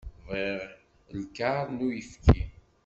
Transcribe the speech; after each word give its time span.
Bɣiɣ 0.27 0.59
lkaṛ 1.21 1.65
n 1.75 1.85
uyefki. 1.87 2.41